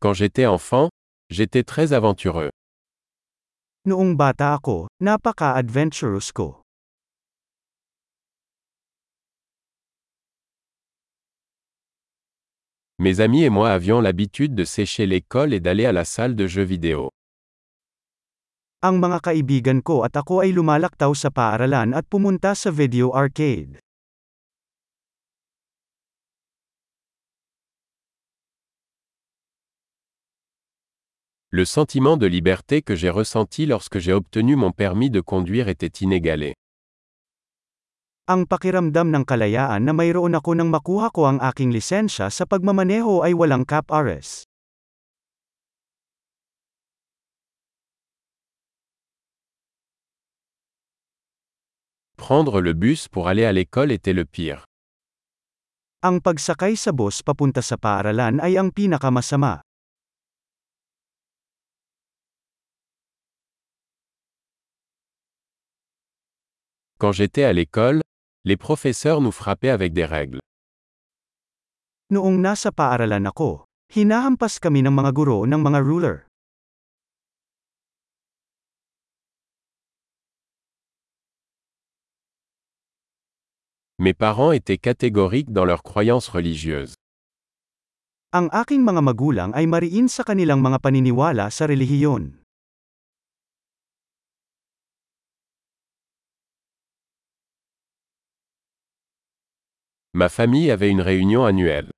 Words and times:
Quand 0.00 0.14
j'étais 0.14 0.46
enfant, 0.46 0.90
j'étais 1.28 1.64
très 1.64 1.92
aventureux. 1.92 2.50
Noong 3.84 4.14
bata 4.14 4.54
ako, 4.54 4.86
napaka-adventurous 5.02 6.30
ko. 6.30 6.62
Mes 13.00 13.18
amis 13.18 13.42
et 13.42 13.50
moi 13.50 13.70
avions 13.70 14.00
l'habitude 14.00 14.54
de 14.54 14.64
sécher 14.64 15.06
l'école 15.06 15.52
et 15.52 15.58
d'aller 15.58 15.86
à 15.86 15.92
la 15.92 16.04
salle 16.04 16.36
de 16.36 16.46
jeux 16.46 16.62
vidéo. 16.62 17.10
Ang 18.78 19.02
mga 19.02 19.18
kaibigan 19.18 19.82
ko 19.82 20.06
at 20.06 20.14
ako 20.14 20.46
ay 20.46 20.54
lumalaktaw 20.54 21.10
sa 21.10 21.34
paaralan 21.34 21.90
at 21.90 22.06
pumunta 22.06 22.54
sa 22.54 22.70
video 22.70 23.10
arcade. 23.10 23.82
Le 31.50 31.64
sentiment 31.64 32.18
de 32.18 32.26
liberté 32.26 32.82
que 32.82 32.94
j'ai 32.94 33.08
ressenti 33.08 33.64
lorsque 33.64 33.98
j'ai 33.98 34.12
obtenu 34.12 34.54
mon 34.54 34.70
permis 34.70 35.08
de 35.08 35.22
conduire 35.22 35.68
était 35.68 36.04
inégalé. 36.04 36.52
Ang 38.28 38.44
pakiramdam 38.44 39.08
ng 39.08 39.24
kalayaan 39.24 39.88
na 39.88 39.96
mayroon 39.96 40.36
ako 40.36 40.52
nang 40.52 40.68
makuha 40.68 41.08
ko 41.08 41.24
ang 41.24 41.40
aking 41.40 41.72
lisensya 41.72 42.28
sa 42.28 42.44
pagmamaneho 42.44 43.24
ay 43.24 43.32
walang 43.32 43.64
cap 43.64 43.88
ares. 43.88 44.44
Prendre 52.20 52.60
le 52.60 52.76
bus 52.76 53.08
pour 53.08 53.32
aller 53.32 53.48
à 53.48 53.56
l'école 53.56 53.88
était 53.88 54.12
le 54.12 54.28
pire. 54.28 54.68
Ang 56.04 56.20
pagsakay 56.20 56.76
sa 56.76 56.92
bus 56.92 57.24
papunta 57.24 57.64
sa 57.64 57.80
paaralan 57.80 58.36
ay 58.44 58.60
ang 58.60 58.68
pinakamasama. 58.68 59.64
Quand 66.98 67.12
j'étais 67.12 67.44
à 67.44 67.52
l'école, 67.52 68.02
les 68.44 68.56
professeurs 68.56 69.20
nous 69.20 69.30
frappaient 69.30 69.70
avec 69.70 69.92
des 69.92 70.04
règles. 70.04 70.42
Noong 72.10 72.42
nasa 72.42 72.74
paaralan 72.74 73.30
ako, 73.30 73.70
hinahampas 73.94 74.58
kami 74.58 74.82
ng 74.82 74.90
mga 74.90 75.14
guro 75.14 75.46
ng 75.46 75.62
mga 75.62 75.78
ruler. 75.78 76.26
Mes 84.02 84.14
parents 84.14 84.50
étaient 84.50 84.78
catégoriques 84.78 85.54
dans 85.54 85.66
leurs 85.66 85.86
croyances 85.86 86.26
religieuses. 86.26 86.98
Ang 88.34 88.50
aking 88.50 88.82
mga 88.82 89.06
magulang 89.06 89.50
ay 89.54 89.70
mariin 89.70 90.10
sa 90.10 90.26
kanilang 90.26 90.58
mga 90.58 90.82
paniniwala 90.82 91.46
sa 91.54 91.70
relihiyon. 91.70 92.37
Ma 100.18 100.28
famille 100.28 100.72
avait 100.72 100.90
une 100.90 101.00
réunion 101.00 101.44
annuelle. 101.44 101.92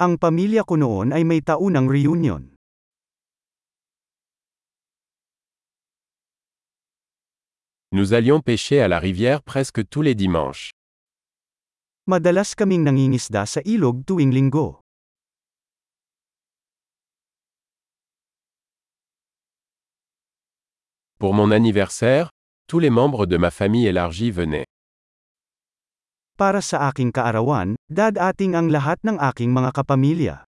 Ang 0.00 0.16
pamilya 0.16 0.64
ko 0.64 0.80
noon 0.80 1.12
ay 1.12 1.20
may 1.20 1.44
taunang 1.44 1.84
reunion. 1.84 2.48
Nous 7.92 8.14
allions 8.14 8.40
pêcher 8.40 8.80
à 8.80 8.88
la 8.88 8.98
rivière 8.98 9.42
presque 9.42 9.86
tous 9.86 10.00
les 10.00 10.14
dimanches. 10.14 10.72
Madalas 12.06 12.54
kaming 12.56 12.88
nangingisda 12.88 13.44
sa 13.44 13.60
ilog 13.68 14.06
tuwing 14.06 14.32
linggo. 14.32 14.80
Pour 21.20 21.34
mon 21.34 21.50
anniversaire, 21.50 22.30
tous 22.66 22.78
les 22.78 22.88
membres 22.88 23.26
de 23.26 23.36
ma 23.36 23.50
famille 23.50 23.86
élargie 23.86 24.30
venaient. 24.30 24.64
Para 26.38 26.62
sa 26.62 26.86
aking 26.86 27.10
kaarawan, 27.10 27.74
dadating 27.90 28.54
ang 28.54 28.70
lahat 28.70 29.02
ng 29.02 29.18
aking 29.18 29.50
mga 29.50 29.74
kapamilya. 29.74 30.46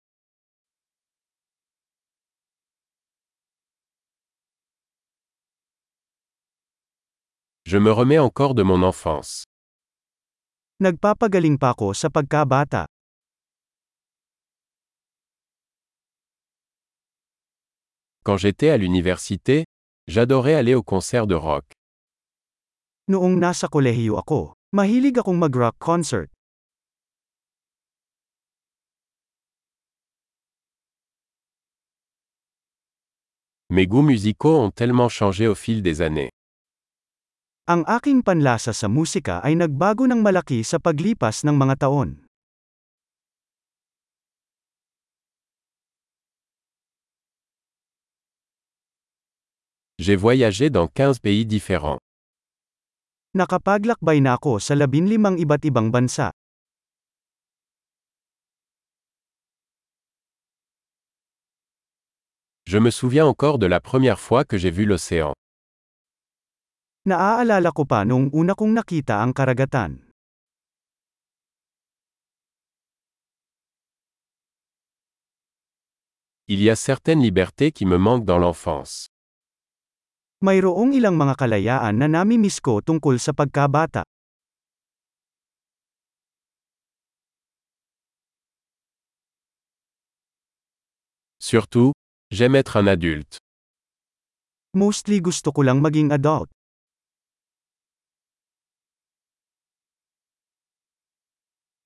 Je 7.63 7.79
me 7.79 7.87
remets 7.87 8.19
encore 8.19 8.51
de 8.51 8.67
mon 8.67 8.83
enfance. 8.83 9.47
Nagpapagaling 10.83 11.55
pa 11.55 11.71
ako 11.71 11.95
sa 11.95 12.11
pagkabata. 12.11 12.83
Quand 18.27 18.35
j'étais 18.35 18.75
à 18.75 18.77
l'université, 18.77 19.63
j'adorais 20.11 20.59
aller 20.59 20.75
au 20.75 20.83
concert 20.83 21.31
de 21.31 21.39
rock. 21.39 21.63
Noong 23.07 23.39
nasa 23.39 23.71
kolehiyo 23.71 24.19
ako, 24.19 24.56
mahilig 24.75 25.15
akong 25.15 25.39
mag-rock 25.39 25.79
concert. 25.79 26.27
Mes 33.69 33.87
goûts 33.87 34.01
musicaux 34.01 34.59
ont 34.59 34.71
tellement 34.71 35.09
changé 35.09 35.47
au 35.47 35.55
fil 35.55 35.81
des 35.81 36.01
années. 36.01 36.31
Ang 37.67 37.83
aking 37.83 38.23
panlasa 38.23 38.71
sa 38.71 38.87
musika 38.87 39.43
ay 39.43 39.59
nagbago 39.59 40.07
ng 40.07 40.23
malaki 40.23 40.63
sa 40.63 40.79
paglipas 40.79 41.43
ng 41.43 41.55
mga 41.55 41.83
taon. 41.83 42.23
J'ai 49.99 50.15
voyagé 50.15 50.69
dans 50.69 50.87
15 50.87 51.19
pays 51.19 51.43
différents. 51.45 51.99
Nakapaglakbay 53.37 54.17
na 54.17 54.33
ako 54.33 54.57
sa 54.57 54.73
labinlimang 54.73 55.37
iba't 55.37 55.61
ibang 55.69 55.93
bansa. 55.93 56.33
Je 62.65 62.81
me 62.81 62.89
souviens 62.89 63.29
encore 63.29 63.59
de 63.59 63.67
la 63.69 63.79
première 63.79 64.19
fois 64.19 64.43
que 64.43 64.57
j'ai 64.57 64.73
vu 64.73 64.85
l'océan. 64.89 65.37
Naaalala 67.05 67.69
ko 67.71 67.85
pa 67.85 68.03
noong 68.09 68.33
una 68.33 68.57
kong 68.57 68.73
nakita 68.73 69.21
ang 69.21 69.31
karagatan. 69.37 70.01
Il 76.49 76.59
y 76.65 76.69
a 76.69 76.75
certaines 76.75 77.21
libertés 77.21 77.71
qui 77.71 77.85
me 77.85 77.97
manquent 77.97 78.25
dans 78.25 78.39
l'enfance. 78.39 79.07
Mayroong 80.37 80.93
ilang 80.93 81.17
mga 81.17 81.33
kalayaan 81.33 81.97
na 81.97 82.05
nami-miss 82.05 82.61
ko 82.61 82.77
tungkol 82.77 83.17
sa 83.17 83.33
pagkabata. 83.33 84.05
Surtout, 91.41 91.97
j'aime 92.29 92.53
être 92.53 92.77
un 92.77 92.85
adulte. 92.85 93.41
Mostly 94.77 95.17
gusto 95.25 95.49
ko 95.49 95.65
lang 95.65 95.81
maging 95.81 96.13
adult. 96.13 96.53